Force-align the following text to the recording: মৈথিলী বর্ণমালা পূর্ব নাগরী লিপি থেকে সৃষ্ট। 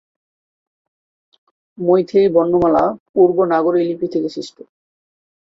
মৈথিলী 1.77 2.27
বর্ণমালা 2.35 2.83
পূর্ব 3.11 3.37
নাগরী 3.51 3.81
লিপি 3.83 4.07
থেকে 4.13 4.29
সৃষ্ট। 4.35 4.57